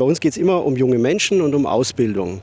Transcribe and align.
Bei 0.00 0.04
uns 0.04 0.20
geht 0.20 0.30
es 0.30 0.38
immer 0.38 0.64
um 0.64 0.76
junge 0.76 0.96
Menschen 0.96 1.40
und 1.40 1.56
um 1.56 1.66
Ausbildung. 1.66 2.40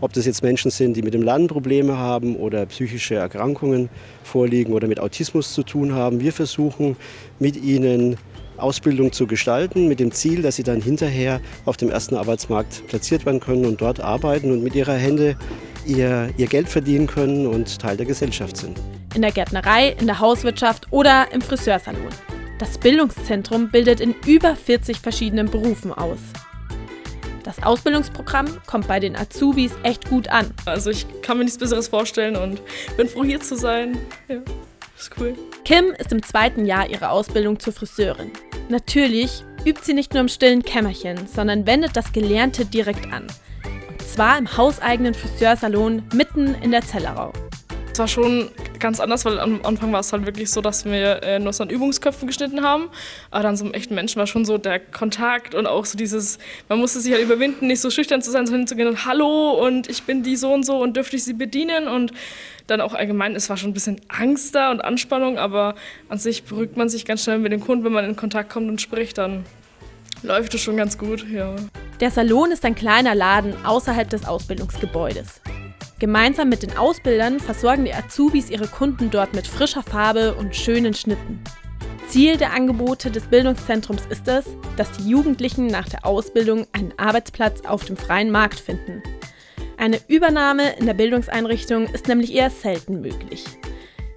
Ob 0.00 0.14
das 0.14 0.24
jetzt 0.24 0.42
Menschen 0.42 0.70
sind, 0.70 0.96
die 0.96 1.02
mit 1.02 1.12
dem 1.12 1.20
Lernen 1.20 1.48
Probleme 1.48 1.98
haben 1.98 2.34
oder 2.34 2.64
psychische 2.64 3.16
Erkrankungen 3.16 3.90
vorliegen 4.22 4.72
oder 4.72 4.88
mit 4.88 4.98
Autismus 4.98 5.52
zu 5.52 5.64
tun 5.64 5.92
haben. 5.92 6.20
Wir 6.20 6.32
versuchen 6.32 6.96
mit 7.38 7.62
ihnen 7.62 8.16
Ausbildung 8.56 9.12
zu 9.12 9.26
gestalten, 9.26 9.86
mit 9.86 10.00
dem 10.00 10.12
Ziel, 10.12 10.40
dass 10.40 10.56
sie 10.56 10.62
dann 10.62 10.80
hinterher 10.80 11.42
auf 11.66 11.76
dem 11.76 11.90
ersten 11.90 12.16
Arbeitsmarkt 12.16 12.86
platziert 12.86 13.26
werden 13.26 13.40
können 13.40 13.66
und 13.66 13.82
dort 13.82 14.00
arbeiten 14.00 14.50
und 14.50 14.64
mit 14.64 14.74
ihrer 14.74 14.94
Hände 14.94 15.36
ihr, 15.84 16.30
ihr 16.38 16.46
Geld 16.46 16.70
verdienen 16.70 17.06
können 17.06 17.46
und 17.46 17.78
Teil 17.78 17.98
der 17.98 18.06
Gesellschaft 18.06 18.56
sind. 18.56 18.80
In 19.14 19.20
der 19.20 19.32
Gärtnerei, 19.32 19.94
in 20.00 20.06
der 20.06 20.20
Hauswirtschaft 20.20 20.90
oder 20.90 21.26
im 21.34 21.42
Friseursalon. 21.42 22.08
Das 22.58 22.78
Bildungszentrum 22.78 23.70
bildet 23.70 24.00
in 24.00 24.14
über 24.26 24.56
40 24.56 25.00
verschiedenen 25.00 25.50
Berufen 25.50 25.92
aus. 25.92 26.20
Das 27.44 27.62
Ausbildungsprogramm 27.62 28.46
kommt 28.66 28.88
bei 28.88 28.98
den 28.98 29.16
Azubis 29.16 29.72
echt 29.82 30.08
gut 30.08 30.28
an. 30.28 30.50
Also 30.64 30.90
ich 30.90 31.06
kann 31.20 31.36
mir 31.36 31.44
nichts 31.44 31.58
Besseres 31.58 31.88
vorstellen 31.88 32.36
und 32.36 32.62
bin 32.96 33.06
froh 33.06 33.22
hier 33.22 33.38
zu 33.38 33.54
sein. 33.54 33.98
Ja, 34.28 34.38
ist 34.98 35.10
cool. 35.20 35.34
Kim 35.64 35.92
ist 35.98 36.10
im 36.10 36.22
zweiten 36.22 36.64
Jahr 36.64 36.88
ihrer 36.88 37.10
Ausbildung 37.10 37.60
zur 37.60 37.74
Friseurin. 37.74 38.30
Natürlich 38.70 39.44
übt 39.66 39.82
sie 39.82 39.92
nicht 39.92 40.14
nur 40.14 40.22
im 40.22 40.28
stillen 40.28 40.62
Kämmerchen, 40.62 41.26
sondern 41.26 41.66
wendet 41.66 41.96
das 41.96 42.12
Gelernte 42.12 42.64
direkt 42.64 43.12
an. 43.12 43.26
Und 43.90 44.00
zwar 44.00 44.38
im 44.38 44.56
hauseigenen 44.56 45.12
Friseursalon 45.12 46.02
mitten 46.14 46.54
in 46.62 46.70
der 46.70 46.82
Zellerau. 46.82 47.30
Es 47.92 47.98
war 47.98 48.08
schon 48.08 48.50
ganz 48.80 49.00
anders, 49.00 49.24
weil 49.24 49.38
am 49.38 49.60
Anfang 49.64 49.92
war 49.92 50.00
es 50.00 50.12
halt 50.12 50.26
wirklich 50.26 50.50
so, 50.50 50.60
dass 50.60 50.84
wir 50.84 51.22
äh, 51.22 51.38
nur 51.38 51.52
so 51.52 51.62
an 51.62 51.70
Übungsköpfen 51.70 52.26
geschnitten 52.26 52.62
haben. 52.62 52.88
Aber 53.30 53.42
dann 53.42 53.56
so 53.56 53.64
einem 53.64 53.74
echten 53.74 53.94
Menschen 53.94 54.18
war 54.18 54.26
schon 54.26 54.44
so 54.44 54.58
der 54.58 54.80
Kontakt 54.80 55.54
und 55.54 55.66
auch 55.66 55.84
so 55.84 55.96
dieses, 55.96 56.38
man 56.68 56.78
musste 56.78 57.00
sich 57.00 57.12
halt 57.12 57.22
überwinden, 57.22 57.66
nicht 57.66 57.80
so 57.80 57.90
schüchtern 57.90 58.22
zu 58.22 58.30
sein, 58.30 58.46
sondern 58.46 58.62
hinzugehen 58.62 58.88
und 58.88 59.04
Hallo 59.04 59.52
und 59.64 59.88
ich 59.88 60.02
bin 60.04 60.22
die 60.22 60.36
so 60.36 60.52
und 60.52 60.64
so 60.64 60.82
und 60.82 60.96
dürfte 60.96 61.16
ich 61.16 61.24
sie 61.24 61.34
bedienen 61.34 61.88
und 61.88 62.12
dann 62.66 62.80
auch 62.80 62.94
allgemein, 62.94 63.36
es 63.36 63.50
war 63.50 63.56
schon 63.56 63.70
ein 63.70 63.74
bisschen 63.74 64.00
Angst 64.08 64.54
da 64.54 64.70
und 64.70 64.82
Anspannung, 64.82 65.38
aber 65.38 65.74
an 66.08 66.18
sich 66.18 66.44
beruhigt 66.44 66.76
man 66.76 66.88
sich 66.88 67.04
ganz 67.04 67.24
schnell 67.24 67.38
mit 67.38 67.52
dem 67.52 67.60
Kunden, 67.60 67.84
wenn 67.84 67.92
man 67.92 68.04
in 68.04 68.16
Kontakt 68.16 68.50
kommt 68.50 68.68
und 68.68 68.80
spricht, 68.80 69.18
dann 69.18 69.44
läuft 70.22 70.54
es 70.54 70.62
schon 70.62 70.76
ganz 70.76 70.96
gut, 70.96 71.26
ja. 71.30 71.54
Der 72.00 72.10
Salon 72.10 72.50
ist 72.50 72.64
ein 72.64 72.74
kleiner 72.74 73.14
Laden 73.14 73.54
außerhalb 73.64 74.08
des 74.08 74.26
Ausbildungsgebäudes. 74.26 75.40
Gemeinsam 76.00 76.48
mit 76.48 76.62
den 76.62 76.76
Ausbildern 76.76 77.38
versorgen 77.38 77.84
die 77.84 77.94
Azubis 77.94 78.50
ihre 78.50 78.66
Kunden 78.66 79.10
dort 79.10 79.32
mit 79.34 79.46
frischer 79.46 79.82
Farbe 79.82 80.34
und 80.34 80.56
schönen 80.56 80.92
Schnitten. 80.92 81.42
Ziel 82.08 82.36
der 82.36 82.52
Angebote 82.52 83.10
des 83.10 83.24
Bildungszentrums 83.26 84.02
ist 84.10 84.28
es, 84.28 84.44
dass 84.76 84.90
die 84.92 85.08
Jugendlichen 85.08 85.68
nach 85.68 85.88
der 85.88 86.04
Ausbildung 86.04 86.66
einen 86.72 86.92
Arbeitsplatz 86.98 87.64
auf 87.64 87.84
dem 87.84 87.96
freien 87.96 88.30
Markt 88.30 88.58
finden. 88.58 89.02
Eine 89.76 90.00
Übernahme 90.08 90.76
in 90.76 90.86
der 90.86 90.94
Bildungseinrichtung 90.94 91.86
ist 91.86 92.08
nämlich 92.08 92.34
eher 92.34 92.50
selten 92.50 93.00
möglich. 93.00 93.44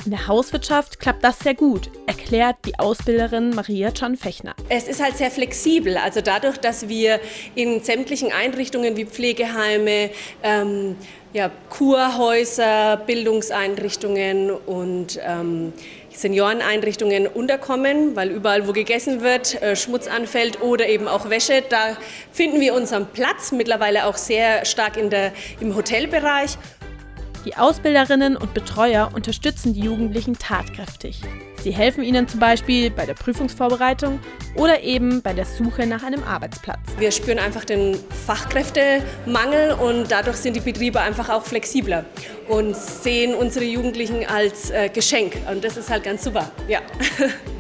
In 0.08 0.12
der 0.12 0.28
Hauswirtschaft 0.28 1.02
klappt 1.02 1.22
das 1.24 1.40
sehr 1.40 1.54
gut, 1.54 1.90
erklärt 2.06 2.56
die 2.66 2.80
Ausbilderin 2.80 3.50
Maria 3.50 3.90
John 3.90 4.16
Fechner. 4.16 4.56
Es 4.70 4.88
ist 4.88 5.04
halt 5.04 5.18
sehr 5.18 5.30
flexibel. 5.30 5.98
Also 5.98 6.22
dadurch, 6.22 6.58
dass 6.58 6.88
wir 6.88 7.20
in 7.56 7.84
sämtlichen 7.84 8.32
Einrichtungen 8.32 8.96
wie 8.96 9.04
Pflegeheime, 9.04 10.12
ähm, 10.44 10.96
ja, 11.38 11.52
Kurhäuser, 11.70 12.98
Bildungseinrichtungen 13.06 14.50
und 14.50 15.20
ähm, 15.24 15.72
Senioreneinrichtungen 16.12 17.28
unterkommen, 17.28 18.16
weil 18.16 18.32
überall, 18.32 18.68
wo 18.68 18.72
gegessen 18.72 19.22
wird, 19.22 19.62
äh, 19.62 19.76
Schmutz 19.76 20.08
anfällt 20.08 20.64
oder 20.64 20.88
eben 20.88 21.08
auch 21.08 21.30
Wäsche, 21.30 21.64
da 21.70 21.96
finden 22.32 22.60
wir 22.60 22.74
unseren 22.74 23.06
Platz, 23.06 23.52
mittlerweile 23.52 24.08
auch 24.08 24.18
sehr 24.18 24.66
stark 24.66 24.98
in 24.98 25.12
der, 25.12 25.32
im 25.60 25.76
Hotelbereich. 25.76 26.58
Die 27.46 27.56
Ausbilderinnen 27.56 28.36
und 28.36 28.54
Betreuer 28.54 29.12
unterstützen 29.14 29.74
die 29.74 29.82
Jugendlichen 29.82 30.38
tatkräftig. 30.38 31.22
Sie 31.64 31.72
helfen 31.72 32.04
ihnen 32.04 32.28
zum 32.28 32.40
Beispiel 32.40 32.92
bei 32.92 33.06
der 33.06 33.14
Prüfungsvorbereitung 33.14 34.20
oder 34.56 34.82
eben 34.84 35.22
bei 35.22 35.34
der 35.34 35.46
Suche 35.46 35.86
nach 35.86 36.04
einem 36.04 36.24
Arbeitsplatz. 36.24 36.80
Wir 36.98 37.12
spüren 37.12 37.40
einfach 37.40 37.66
den 37.66 37.98
Fachkräftemangel 38.26 39.74
und 39.74 40.12
dadurch 40.12 40.38
sind 40.38 40.56
die 40.56 40.62
Betriebe 40.62 41.00
einfach 41.00 41.30
auch 41.30 41.46
flexibler 41.46 42.06
und 42.48 42.76
sehen 42.76 43.34
unsere 43.34 43.66
Jugendlichen 43.66 44.26
als 44.26 44.70
äh, 44.70 44.90
Geschenk. 44.90 45.38
Und 45.50 45.64
das 45.64 45.78
ist 45.78 45.90
halt 45.90 46.04
ganz 46.04 46.24
super. 46.24 46.52
Ja. 46.68 46.80